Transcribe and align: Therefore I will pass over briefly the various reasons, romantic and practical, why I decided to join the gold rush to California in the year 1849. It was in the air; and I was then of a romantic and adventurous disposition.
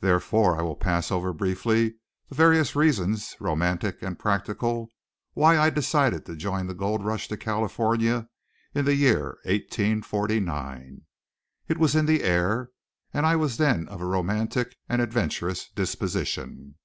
Therefore 0.00 0.58
I 0.58 0.62
will 0.62 0.76
pass 0.76 1.10
over 1.10 1.34
briefly 1.34 1.96
the 2.30 2.34
various 2.34 2.74
reasons, 2.74 3.36
romantic 3.38 4.00
and 4.02 4.18
practical, 4.18 4.88
why 5.34 5.58
I 5.58 5.68
decided 5.68 6.24
to 6.24 6.36
join 6.36 6.68
the 6.68 6.74
gold 6.74 7.04
rush 7.04 7.28
to 7.28 7.36
California 7.36 8.30
in 8.74 8.86
the 8.86 8.94
year 8.94 9.36
1849. 9.44 11.02
It 11.68 11.76
was 11.76 11.94
in 11.94 12.06
the 12.06 12.22
air; 12.22 12.70
and 13.12 13.26
I 13.26 13.36
was 13.36 13.58
then 13.58 13.86
of 13.88 14.00
a 14.00 14.06
romantic 14.06 14.74
and 14.88 15.02
adventurous 15.02 15.68
disposition. 15.68 16.76